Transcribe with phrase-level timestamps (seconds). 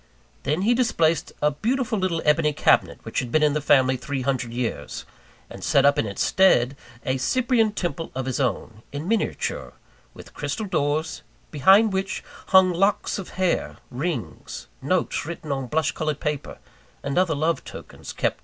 [0.41, 4.23] Then he displaced a beautiful little ebony cabinet which had been in the family three
[4.23, 5.05] hundred years;
[5.47, 9.73] and set up in its stead a Cyprian temple of his own, in miniature,
[10.15, 16.19] with crystal doors, behind which hung locks of hair, rings, notes written on blush coloured
[16.19, 16.57] paper,
[17.03, 18.39] and other love tokens kept as sentimental relics.